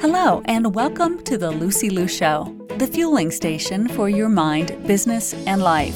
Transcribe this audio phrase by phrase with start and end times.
[0.00, 5.34] Hello, and welcome to the Lucy Liu Show, the fueling station for your mind, business,
[5.46, 5.94] and life.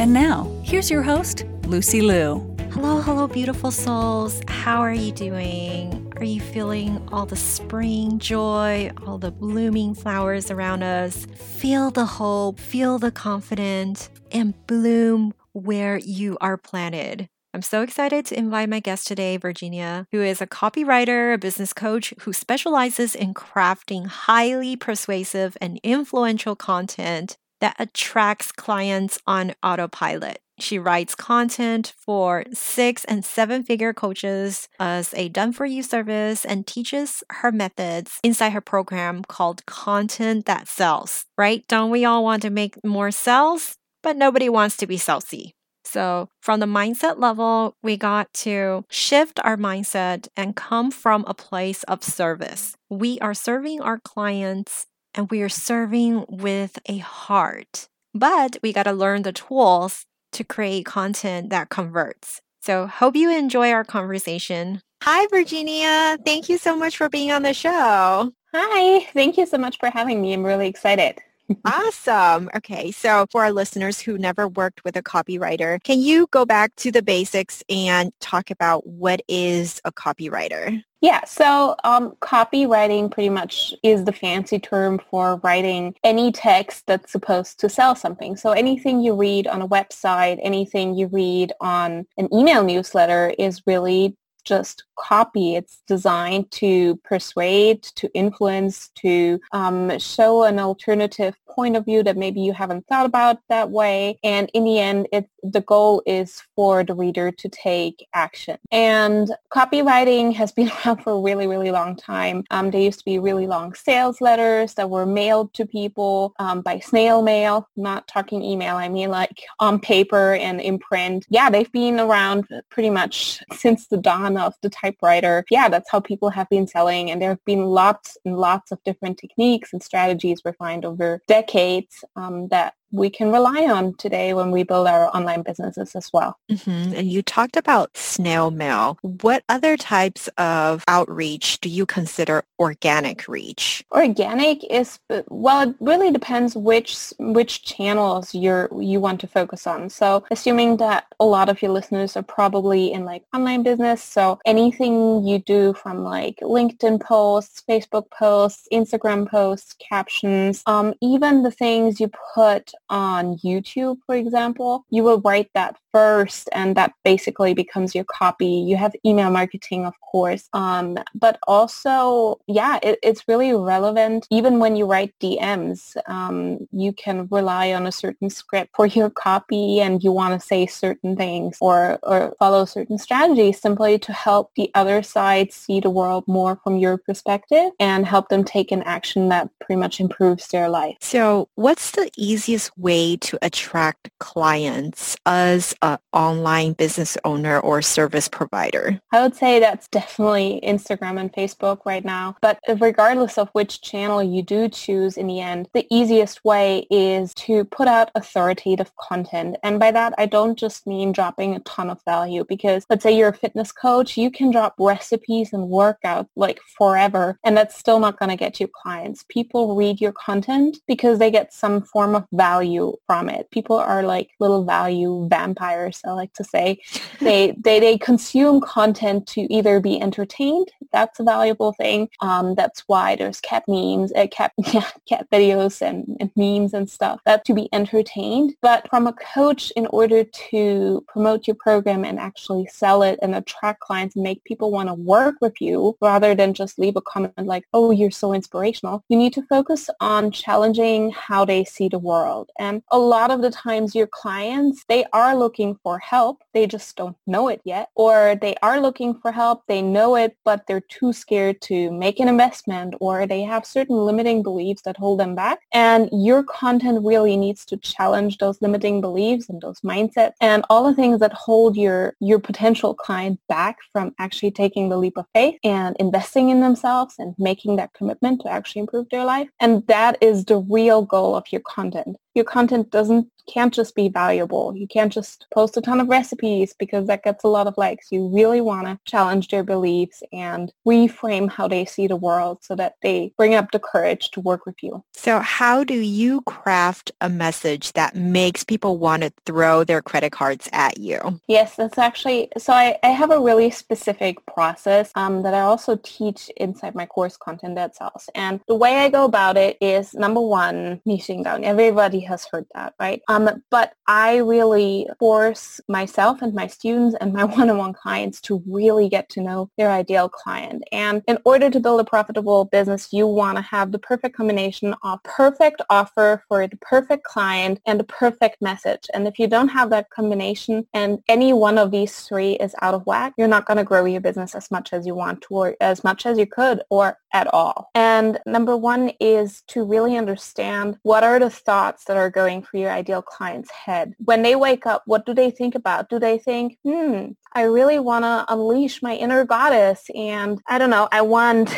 [0.00, 2.56] And now, here's your host, Lucy Liu.
[2.72, 4.42] Hello, hello, beautiful souls.
[4.48, 6.12] How are you doing?
[6.16, 11.28] Are you feeling all the spring joy, all the blooming flowers around us?
[11.36, 17.28] Feel the hope, feel the confidence, and bloom where you are planted.
[17.56, 21.72] I'm so excited to invite my guest today, Virginia, who is a copywriter, a business
[21.72, 30.40] coach who specializes in crafting highly persuasive and influential content that attracts clients on autopilot.
[30.58, 36.44] She writes content for six and seven figure coaches as a done for you service
[36.44, 41.66] and teaches her methods inside her program called Content That Sells, right?
[41.68, 43.76] Don't we all want to make more sales?
[44.02, 45.52] But nobody wants to be salesy.
[45.86, 51.34] So, from the mindset level, we got to shift our mindset and come from a
[51.34, 52.74] place of service.
[52.90, 58.82] We are serving our clients and we are serving with a heart, but we got
[58.82, 62.40] to learn the tools to create content that converts.
[62.60, 64.80] So, hope you enjoy our conversation.
[65.04, 66.18] Hi, Virginia.
[66.24, 68.32] Thank you so much for being on the show.
[68.52, 69.00] Hi.
[69.12, 70.32] Thank you so much for having me.
[70.32, 71.20] I'm really excited
[71.64, 72.50] awesome.
[72.56, 72.90] Okay.
[72.90, 76.90] So for our listeners who never worked with a copywriter, can you go back to
[76.90, 80.82] the basics and talk about what is a copywriter?
[81.02, 87.12] Yeah, so um, copywriting pretty much is the fancy term for writing any text that's
[87.12, 88.34] supposed to sell something.
[88.34, 93.62] So anything you read on a website, anything you read on an email newsletter is
[93.66, 95.56] really just copy.
[95.56, 102.16] It's designed to persuade, to influence, to um, show an alternative point of view that
[102.16, 104.18] maybe you haven't thought about that way.
[104.22, 108.58] And in the end, it, the goal is for the reader to take action.
[108.70, 112.44] And copywriting has been around for a really, really long time.
[112.50, 116.60] Um, there used to be really long sales letters that were mailed to people um,
[116.60, 118.76] by snail mail, not talking email.
[118.76, 121.26] I mean like on paper and in print.
[121.28, 125.44] Yeah, they've been around pretty much since the dawn of the typewriter.
[125.50, 127.10] Yeah, that's how people have been selling.
[127.10, 132.04] And there have been lots and lots of different techniques and strategies refined over decades
[132.16, 136.38] um, that we can rely on today when we build our online businesses as well.
[136.50, 136.94] Mm-hmm.
[136.94, 138.98] And you talked about snail mail.
[139.02, 143.84] What other types of outreach do you consider organic reach?
[143.92, 144.98] Organic is
[145.28, 149.90] well, it really depends which which channels you're you want to focus on.
[149.90, 154.38] So assuming that a lot of your listeners are probably in like online business, so
[154.46, 161.50] anything you do from like LinkedIn posts, Facebook posts, Instagram posts, captions, um, even the
[161.50, 167.54] things you put on YouTube, for example, you will write that first and that basically
[167.54, 168.46] becomes your copy.
[168.46, 170.48] You have email marketing, of course.
[170.52, 174.26] Um, but also, yeah, it, it's really relevant.
[174.30, 179.08] Even when you write DMs, um, you can rely on a certain script for your
[179.08, 184.12] copy and you want to say certain things or, or follow certain strategies simply to
[184.12, 188.70] help the other side see the world more from your perspective and help them take
[188.70, 190.96] an action that pretty much improves their life.
[191.00, 198.28] So what's the easiest way to attract clients as an online business owner or service
[198.28, 199.00] provider?
[199.12, 202.36] I would say that's definitely Instagram and Facebook right now.
[202.42, 207.32] But regardless of which channel you do choose in the end, the easiest way is
[207.34, 209.56] to put out authoritative content.
[209.62, 213.16] And by that, I don't just mean dropping a ton of value because let's say
[213.16, 218.00] you're a fitness coach, you can drop recipes and workouts like forever, and that's still
[218.00, 219.24] not going to get you clients.
[219.28, 223.50] People read your content because they get some form of value value from it.
[223.50, 226.78] People are like little value vampires, I like to say.
[227.20, 230.68] They they they consume content to either be entertained.
[230.92, 232.08] That's a valuable thing.
[232.20, 236.88] Um, that's why there's cat memes, uh, cat yeah, cat videos and, and memes and
[236.88, 237.20] stuff.
[237.24, 238.54] That to be entertained.
[238.62, 243.34] But from a coach, in order to promote your program and actually sell it and
[243.34, 247.00] attract clients and make people want to work with you rather than just leave a
[247.00, 251.88] comment like, "Oh, you're so inspirational," you need to focus on challenging how they see
[251.88, 256.42] the world and a lot of the times your clients, they are looking for help.
[256.54, 257.88] They just don't know it yet.
[257.94, 259.64] Or they are looking for help.
[259.66, 263.96] They know it, but they're too scared to make an investment or they have certain
[263.96, 265.60] limiting beliefs that hold them back.
[265.72, 270.84] And your content really needs to challenge those limiting beliefs and those mindsets and all
[270.84, 275.26] the things that hold your, your potential client back from actually taking the leap of
[275.34, 279.48] faith and investing in themselves and making that commitment to actually improve their life.
[279.60, 284.08] And that is the real goal of your content your content doesn't can't just be
[284.08, 284.74] valuable.
[284.76, 288.10] You can't just post a ton of recipes because that gets a lot of likes.
[288.10, 292.74] You really want to challenge their beliefs and reframe how they see the world so
[292.76, 295.02] that they bring up the courage to work with you.
[295.14, 300.32] So how do you craft a message that makes people want to throw their credit
[300.32, 301.40] cards at you?
[301.46, 305.98] Yes, that's actually, so I, I have a really specific process um, that I also
[306.02, 308.28] teach inside my course content that sells.
[308.34, 311.64] And the way I go about it is number one, niching down.
[311.64, 313.22] Everybody has heard that, right?
[313.28, 319.08] Um, but I really force myself and my students and my one-on-one clients to really
[319.08, 320.84] get to know their ideal client.
[320.92, 324.94] And in order to build a profitable business, you want to have the perfect combination
[325.02, 329.06] of perfect offer for the perfect client and the perfect message.
[329.14, 332.94] And if you don't have that combination and any one of these three is out
[332.94, 335.48] of whack, you're not going to grow your business as much as you want to
[335.50, 337.90] or as much as you could or at all.
[337.94, 342.80] And number one is to really understand what are the thoughts that are going through
[342.80, 344.14] your ideal client's head.
[344.24, 346.08] When they wake up, what do they think about?
[346.08, 350.88] Do they think, hmm, I really want to unleash my inner goddess and I don't
[350.88, 351.76] know, I want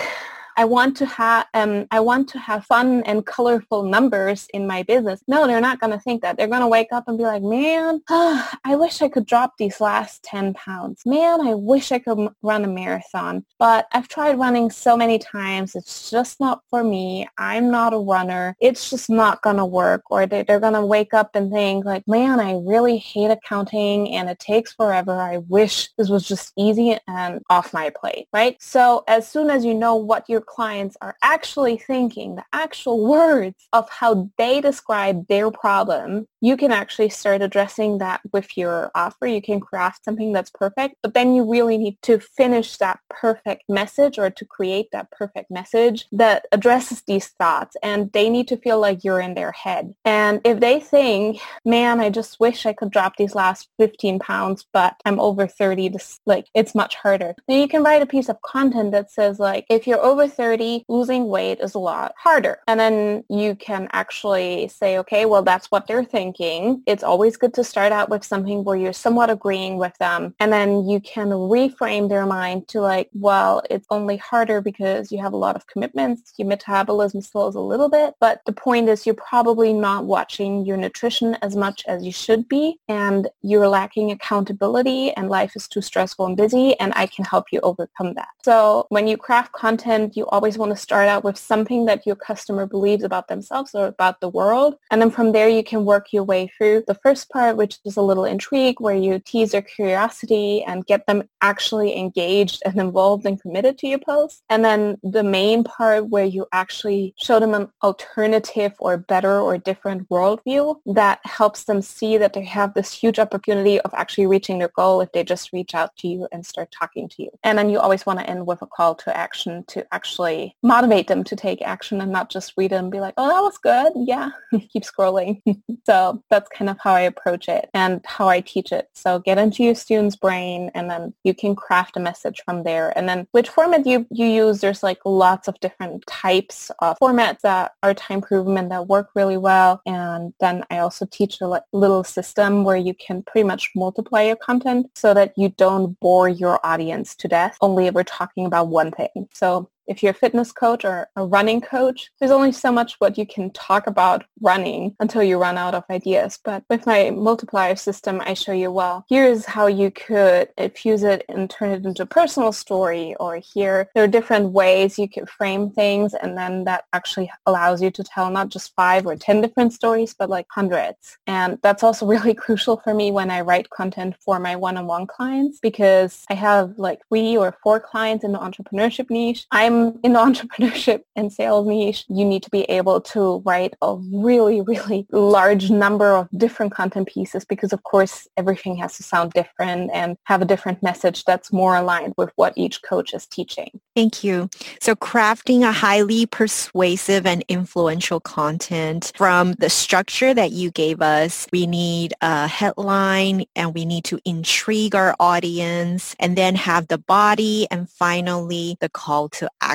[0.59, 4.83] I want to have um, I want to have fun and colorful numbers in my
[4.83, 5.23] business.
[5.29, 6.37] No, they're not going to think that.
[6.37, 9.53] They're going to wake up and be like, man, oh, I wish I could drop
[9.57, 11.03] these last 10 pounds.
[11.07, 13.47] Man, I wish I could run a marathon.
[13.61, 15.77] But I've tried running so many times.
[15.77, 17.29] It's just not for me.
[17.39, 18.57] I'm not a runner.
[18.61, 20.03] It's just not going to work.
[20.11, 24.13] Or they, they're going to wake up and think like, man, I really hate accounting
[24.13, 25.13] and it takes forever.
[25.13, 28.61] I wish this was just easy and off my plate, right?
[28.61, 33.57] So as soon as you know what your clients are actually thinking the actual words
[33.73, 39.27] of how they describe their problem, you can actually start addressing that with your offer.
[39.27, 43.65] You can craft something that's perfect, but then you really need to finish that perfect
[43.69, 48.57] message or to create that perfect message that addresses these thoughts and they need to
[48.57, 49.95] feel like you're in their head.
[50.05, 54.65] And if they think, man, I just wish I could drop these last 15 pounds,
[54.73, 57.35] but I'm over 30, this, like it's much harder.
[57.47, 60.85] Then you can write a piece of content that says like, if you're over 30,
[60.89, 62.61] losing weight is a lot harder.
[62.69, 66.83] And then you can actually say, okay, well, that's what they're thinking.
[66.87, 70.35] It's always good to start out with something where you're somewhat agreeing with them.
[70.39, 75.19] And then you can reframe their mind to like, well, it's only harder because you
[75.21, 76.33] have a lot of commitments.
[76.39, 78.15] Your metabolism slows a little bit.
[78.21, 82.49] But the point is you're probably not watching your nutrition as much as you should
[82.49, 82.79] be.
[82.89, 86.79] And you're lacking accountability and life is too stressful and busy.
[86.79, 88.29] And I can help you overcome that.
[88.45, 92.17] So when you craft content, you always want to start out with something that your
[92.17, 94.77] customer believes about themselves or about the world.
[94.91, 97.97] And then from there, you can work your way through the first part, which is
[97.97, 103.27] a little intrigue, where you tease their curiosity and get them actually engaged and involved
[103.27, 104.43] and committed to your post.
[104.49, 109.59] And then the main part where you actually show them an alternative or better or
[109.59, 114.59] different worldview that helps them see that they have this huge opportunity of actually reaching
[114.59, 117.31] their goal if they just reach out to you and start talking to you.
[117.45, 120.57] And then you always want to end with a call to action to actually actually
[120.63, 123.41] motivate them to take action and not just read it and be like, oh, that
[123.41, 123.93] was good.
[123.95, 124.31] Yeah,
[124.73, 125.43] keep scrolling.
[125.85, 128.89] so that's kind of how I approach it and how I teach it.
[128.95, 132.97] So get into your student's brain and then you can craft a message from there.
[132.97, 137.41] And then which format you, you use, there's like lots of different types of formats
[137.43, 139.83] that are time proven and that work really well.
[139.85, 144.37] And then I also teach a little system where you can pretty much multiply your
[144.37, 148.69] content so that you don't bore your audience to death only if we're talking about
[148.69, 149.29] one thing.
[149.35, 153.17] So if you're a fitness coach or a running coach, there's only so much what
[153.17, 156.39] you can talk about running until you run out of ideas.
[156.45, 161.25] But with my multiplier system, I show you, well, here's how you could infuse it
[161.29, 163.15] and turn it into a personal story.
[163.19, 166.15] Or here, there are different ways you could frame things.
[166.15, 170.15] And then that actually allows you to tell not just five or 10 different stories,
[170.17, 171.17] but like hundreds.
[171.27, 175.59] And that's also really crucial for me when I write content for my one-on-one clients
[175.61, 179.47] because I have like three or four clients in the entrepreneurship niche.
[179.51, 184.61] I'm in entrepreneurship and sales niche, you need to be able to write a really,
[184.61, 189.91] really large number of different content pieces because of course everything has to sound different
[189.93, 193.81] and have a different message that's more aligned with what each coach is teaching.
[193.95, 194.49] Thank you.
[194.81, 201.47] So crafting a highly persuasive and influential content from the structure that you gave us,
[201.53, 206.99] we need a headline and we need to intrigue our audience and then have the
[206.99, 209.68] body and finally the call to action,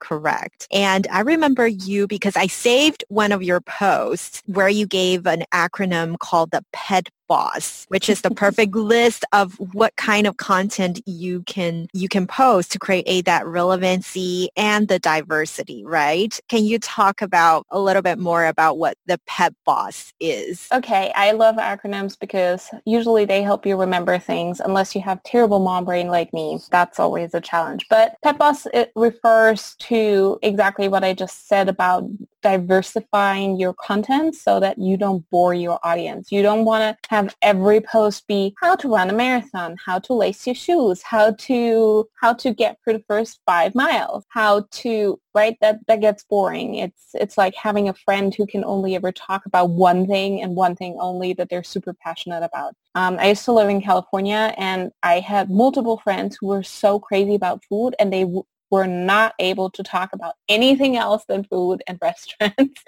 [0.00, 0.66] correct?
[0.72, 5.44] And I remember you because I saved one of your posts where you gave an
[5.52, 11.00] acronym called the PET boss, which is the perfect list of what kind of content
[11.06, 16.40] you can you can post to create that relevancy and the diversity, right?
[16.48, 20.68] Can you talk about a little bit more about what the pet boss is?
[20.72, 25.60] Okay, I love acronyms because usually they help you remember things unless you have terrible
[25.60, 26.58] mom brain like me.
[26.70, 27.86] That's always a challenge.
[27.90, 32.04] But pet boss it refers to exactly what I just said about
[32.48, 36.32] diversifying your content so that you don't bore your audience.
[36.32, 40.14] You don't want to have every post be how to run a marathon, how to
[40.14, 45.20] lace your shoes, how to how to get through the first 5 miles, how to
[45.34, 46.76] right that that gets boring.
[46.76, 50.56] It's it's like having a friend who can only ever talk about one thing and
[50.56, 52.72] one thing only that they're super passionate about.
[52.94, 56.98] Um, I used to live in California and I had multiple friends who were so
[56.98, 58.24] crazy about food and they
[58.70, 62.84] were not able to talk about anything else than food and restaurants.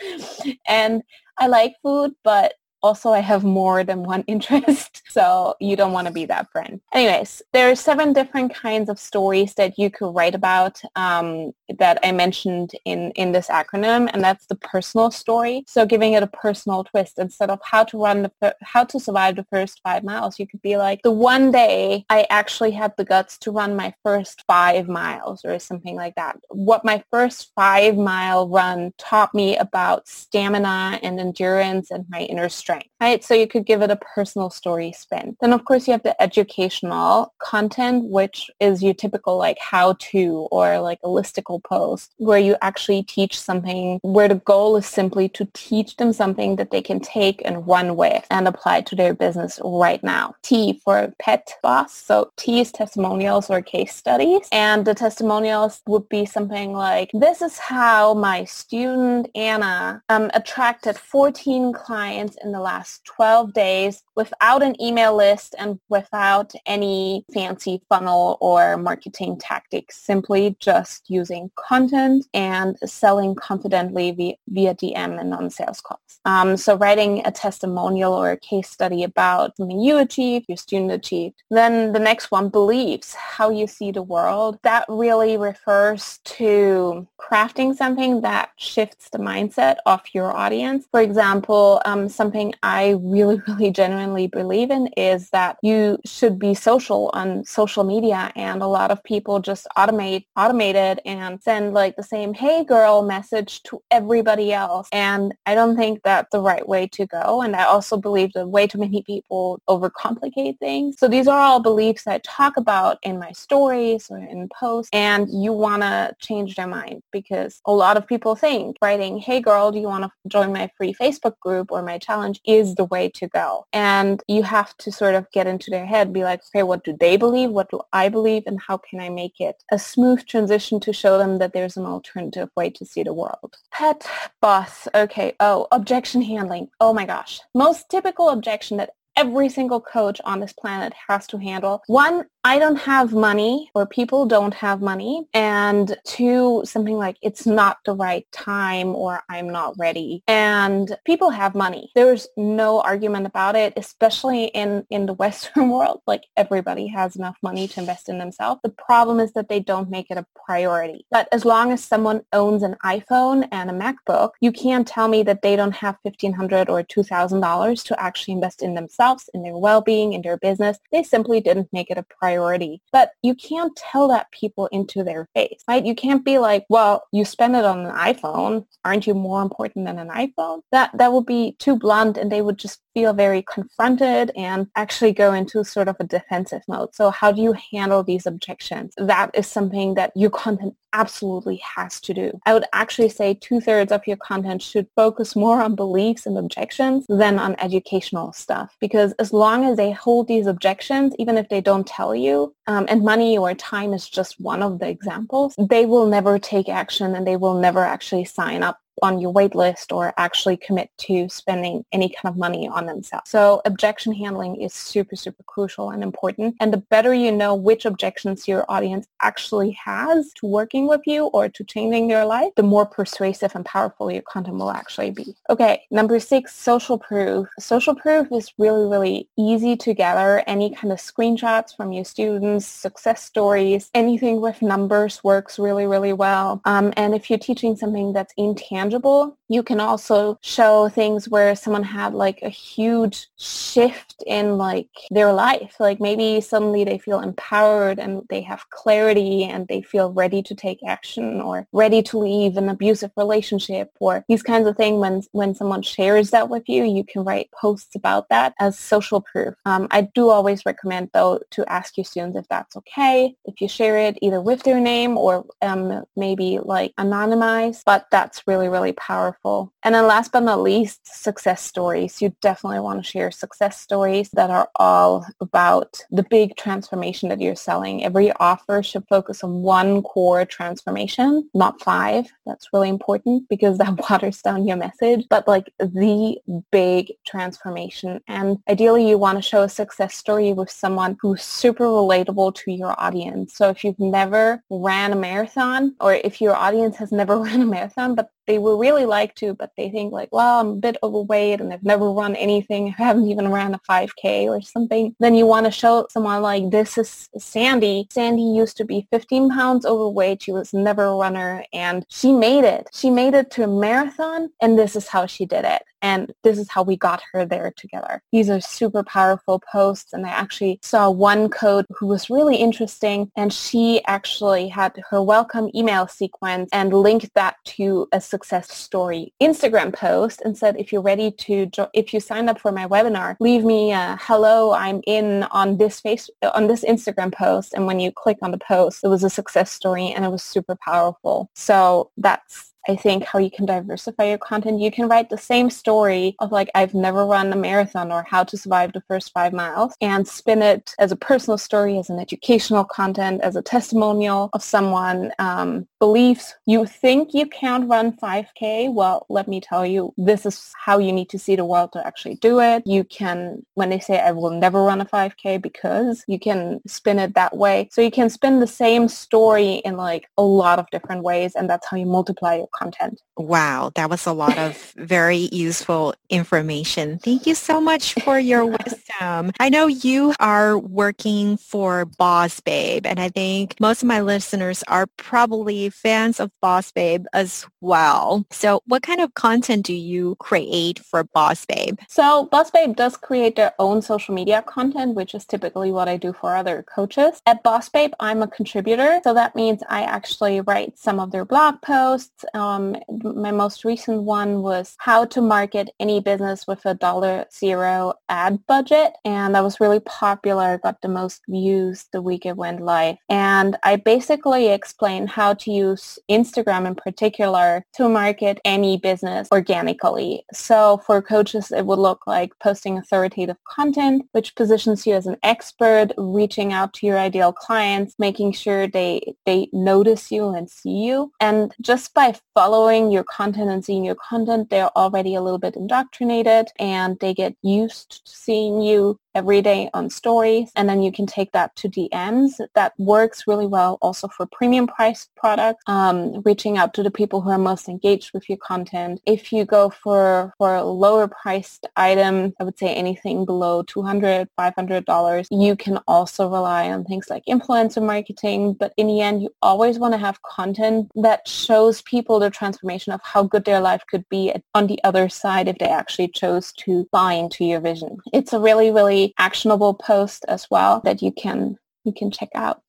[0.66, 1.02] and
[1.38, 6.06] I like food, but also I have more than one interest, so you don't want
[6.06, 6.80] to be that friend.
[6.92, 11.98] Anyways, there are seven different kinds of stories that you could write about um, that
[12.02, 15.64] I mentioned in, in this acronym, and that's the personal story.
[15.66, 19.36] So giving it a personal twist instead of how to run the, how to survive
[19.36, 23.04] the first five miles, you could be like, the one day I actually had the
[23.04, 26.38] guts to run my first five miles or something like that.
[26.48, 32.48] What my first five mile run taught me about stamina and endurance and my inner
[32.48, 33.24] strength strength, right?
[33.24, 35.36] So you could give it a personal story spin.
[35.40, 40.48] Then of course you have the educational content, which is your typical like how to
[40.50, 45.28] or like a listicle post where you actually teach something where the goal is simply
[45.30, 49.14] to teach them something that they can take and run with and apply to their
[49.14, 50.34] business right now.
[50.42, 51.92] T for pet boss.
[51.92, 54.48] So T is testimonials or case studies.
[54.52, 60.96] And the testimonials would be something like, this is how my student Anna um, attracted
[60.96, 67.24] 14 clients in the the last 12 days without an email list and without any
[67.32, 75.18] fancy funnel or marketing tactics, simply just using content and selling confidently via, via DM
[75.18, 76.20] and non-sales calls.
[76.26, 80.92] Um, so writing a testimonial or a case study about something you achieved, your student
[80.92, 81.42] achieved.
[81.50, 84.58] Then the next one, beliefs, how you see the world.
[84.62, 90.86] That really refers to crafting something that shifts the mindset of your audience.
[90.90, 96.54] For example, um, something I really, really genuinely believe in is that you should be
[96.54, 101.74] social on social media and a lot of people just automate automate it and send
[101.74, 104.88] like the same hey girl message to everybody else.
[104.92, 107.42] And I don't think that's the right way to go.
[107.42, 110.96] And I also believe that way too many people overcomplicate things.
[110.98, 115.28] So these are all beliefs I talk about in my stories or in posts and
[115.30, 119.70] you want to change their mind because a lot of people think writing, hey girl,
[119.70, 123.08] do you want to join my free Facebook group or my challenge is the way
[123.10, 123.66] to go.
[123.72, 126.96] And you have to sort of get into their head, be like, okay, what do
[126.98, 127.50] they believe?
[127.50, 128.44] What do I believe?
[128.46, 131.86] And how can I make it a smooth transition to show them that there's an
[131.86, 133.56] alternative way to see the world?
[133.72, 134.06] Pet
[134.40, 134.88] boss.
[134.94, 135.34] Okay.
[135.40, 136.68] Oh, objection handling.
[136.80, 137.40] Oh my gosh.
[137.54, 141.82] Most typical objection that every single coach on this planet has to handle.
[141.86, 145.28] One, I don't have money or people don't have money.
[145.34, 150.22] And two, something like it's not the right time or I'm not ready.
[150.26, 151.90] And people have money.
[151.94, 156.00] There's no argument about it, especially in, in the Western world.
[156.06, 158.62] Like everybody has enough money to invest in themselves.
[158.64, 161.04] The problem is that they don't make it a priority.
[161.10, 165.22] But as long as someone owns an iPhone and a MacBook, you can't tell me
[165.24, 170.12] that they don't have 1,500 or $2,000 to actually invest in themselves, in their well-being,
[170.12, 170.78] in their business.
[170.92, 172.80] They simply didn't make it a priority priority.
[172.92, 175.84] But you can't tell that people into their face, right?
[175.84, 178.66] You can't be like, well, you spend it on an iPhone.
[178.84, 180.62] Aren't you more important than an iPhone?
[180.72, 185.12] That, that would be too blunt and they would just feel very confronted and actually
[185.12, 186.94] go into sort of a defensive mode.
[186.94, 188.94] So how do you handle these objections?
[188.96, 192.40] That is something that your content absolutely has to do.
[192.46, 197.06] I would actually say two-thirds of your content should focus more on beliefs and objections
[197.08, 198.76] than on educational stuff.
[198.80, 202.86] Because as long as they hold these objections, even if they don't tell you, um,
[202.88, 207.14] and money or time is just one of the examples, they will never take action
[207.14, 211.28] and they will never actually sign up on your wait list or actually commit to
[211.28, 213.30] spending any kind of money on themselves.
[213.30, 216.56] So objection handling is super, super crucial and important.
[216.60, 221.26] And the better you know which objections your audience actually has to working with you
[221.26, 225.34] or to changing their life, the more persuasive and powerful your content will actually be.
[225.48, 227.48] Okay, number six, social proof.
[227.58, 230.42] Social proof is really, really easy to gather.
[230.46, 236.12] Any kind of screenshots from your students, success stories, anything with numbers works really, really
[236.12, 236.60] well.
[236.64, 239.36] Um, and if you're teaching something that's intangible, tangible.
[239.48, 245.32] You can also show things where someone had like a huge shift in like their
[245.32, 245.74] life.
[245.80, 250.54] Like maybe suddenly they feel empowered and they have clarity and they feel ready to
[250.54, 255.00] take action or ready to leave an abusive relationship or these kinds of things.
[255.00, 259.20] When, when someone shares that with you, you can write posts about that as social
[259.20, 259.54] proof.
[259.66, 263.34] Um, I do always recommend though to ask your students if that's okay.
[263.44, 268.46] If you share it either with their name or um, maybe like anonymized, but that's
[268.46, 269.72] really, really powerful.
[269.82, 272.20] And then last but not least, success stories.
[272.20, 277.40] You definitely want to share success stories that are all about the big transformation that
[277.40, 278.04] you're selling.
[278.04, 282.30] Every offer should focus on one core transformation, not five.
[282.46, 286.38] That's really important because that waters down your message, but like the
[286.70, 288.20] big transformation.
[288.28, 292.72] And ideally you want to show a success story with someone who's super relatable to
[292.72, 293.54] your audience.
[293.54, 297.66] So if you've never ran a marathon or if your audience has never run a
[297.66, 300.96] marathon, but they would really like to, but they think like, well, I'm a bit
[301.04, 302.88] overweight and I've never run anything.
[302.98, 305.14] I haven't even ran a 5K or something.
[305.20, 308.08] Then you want to show someone like, this is Sandy.
[308.10, 310.42] Sandy used to be 15 pounds overweight.
[310.42, 312.88] She was never a runner and she made it.
[312.92, 315.82] She made it to a marathon and this is how she did it.
[316.02, 318.22] And this is how we got her there together.
[318.32, 320.12] These are super powerful posts.
[320.12, 323.30] And I actually saw one code who was really interesting.
[323.36, 329.32] And she actually had her welcome email sequence and linked that to a success story
[329.40, 332.86] Instagram post and said, if you're ready to, jo- if you sign up for my
[332.86, 337.74] webinar, leave me a hello, I'm in on this face, on this Instagram post.
[337.74, 340.42] And when you click on the post, it was a success story and it was
[340.42, 341.50] super powerful.
[341.54, 344.80] So that's I think how you can diversify your content.
[344.80, 348.44] You can write the same story of like, I've never run a marathon or how
[348.44, 352.18] to survive the first five miles and spin it as a personal story, as an
[352.18, 358.92] educational content, as a testimonial of someone um, believes you think you can't run 5K.
[358.92, 362.06] Well, let me tell you, this is how you need to see the world to
[362.06, 362.82] actually do it.
[362.86, 367.18] You can, when they say I will never run a 5K because you can spin
[367.18, 367.88] it that way.
[367.92, 371.68] So you can spin the same story in like a lot of different ways and
[371.68, 373.20] that's how you multiply your content.
[373.36, 377.18] Wow, that was a lot of very useful information.
[377.18, 379.52] Thank you so much for your wisdom.
[379.58, 384.82] I know you are working for Boss Babe, and I think most of my listeners
[384.88, 388.44] are probably fans of Boss Babe as well.
[388.50, 391.98] So what kind of content do you create for Boss Babe?
[392.08, 396.16] So Boss Babe does create their own social media content, which is typically what I
[396.16, 397.40] do for other coaches.
[397.46, 399.20] At Boss Babe, I'm a contributor.
[399.24, 404.22] So that means I actually write some of their blog posts, um, my most recent
[404.22, 409.14] one was how to market any business with a dollar zero ad budget.
[409.24, 413.16] And that was really popular, got the most views the week it went live.
[413.28, 420.44] And I basically explained how to use Instagram in particular to market any business organically.
[420.52, 425.36] So for coaches, it would look like posting authoritative content, which positions you as an
[425.42, 430.90] expert, reaching out to your ideal clients, making sure they, they notice you and see
[430.90, 431.32] you.
[431.40, 435.76] And just by following your content and seeing your content, they're already a little bit
[435.76, 441.12] indoctrinated and they get used to seeing you every day on stories and then you
[441.12, 442.60] can take that to DMs.
[442.74, 447.40] That works really well also for premium price products, um, reaching out to the people
[447.40, 449.20] who are most engaged with your content.
[449.26, 454.48] If you go for, for a lower priced item, I would say anything below $200,
[454.58, 458.74] $500, you can also rely on things like influencer marketing.
[458.74, 463.12] But in the end, you always want to have content that shows people the transformation
[463.12, 466.72] of how good their life could be on the other side if they actually chose
[466.72, 468.18] to buy into your vision.
[468.32, 472.82] It's a really, really actionable post as well that you can you can check out.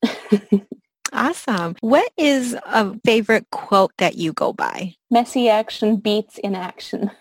[1.13, 1.75] awesome.
[1.81, 4.95] What is a favorite quote that you go by?
[5.09, 7.11] Messy action beats inaction.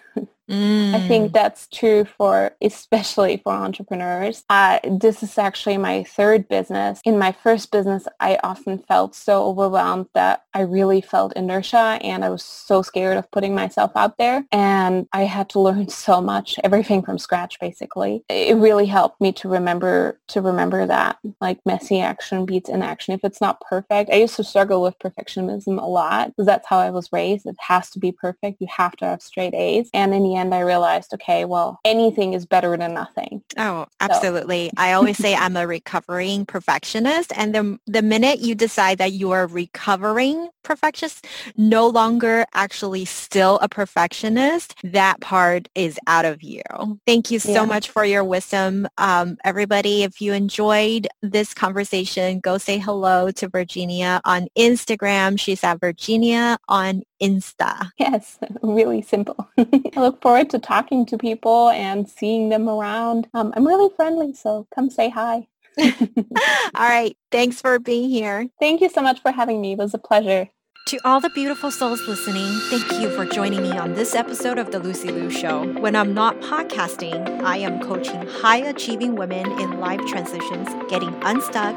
[0.51, 0.95] Mm.
[0.97, 4.43] I think that's true for especially for entrepreneurs.
[4.51, 7.01] Uh, this is actually my third business.
[7.05, 12.25] In my first business, I often felt so overwhelmed that I really felt inertia and
[12.25, 14.45] I was so scared of putting myself out there.
[14.53, 18.25] And I had to learn so much, everything from scratch, basically.
[18.29, 23.15] It really helped me to remember to remember that like messy action beats inaction.
[23.15, 26.79] If it's not perfect, I used to struggle with perfectionism a lot because that's how
[26.79, 27.47] I was raised.
[27.47, 28.61] It has to be perfect.
[28.61, 29.91] You have to have straight A's.
[29.93, 33.43] And in the end, I realized, okay, well, anything is better than nothing.
[33.57, 34.67] Oh, absolutely.
[34.69, 34.75] So.
[34.77, 37.33] I always say I'm a recovering perfectionist.
[37.37, 41.27] And the, the minute you decide that you are recovering perfectionist,
[41.57, 46.63] no longer actually still a perfectionist, that part is out of you.
[47.07, 47.65] Thank you so yeah.
[47.65, 48.89] much for your wisdom.
[48.99, 55.39] Um, everybody, if you enjoyed this conversation, go say hello to Virginia on Instagram.
[55.39, 57.91] She's at Virginia on Insta.
[57.99, 59.49] Yes, really simple.
[59.59, 63.29] I look forward to talking to people and seeing them around.
[63.35, 65.47] Um, I'm really friendly, so come say hi.
[65.79, 67.17] All right.
[67.31, 68.49] Thanks for being here.
[68.59, 69.73] Thank you so much for having me.
[69.73, 70.49] It was a pleasure.
[70.89, 74.73] To all the beautiful souls listening, thank you for joining me on this episode of
[74.73, 75.73] The Lucy Liu Show.
[75.79, 81.77] When I'm not podcasting, I am coaching high achieving women in life transitions, getting unstuck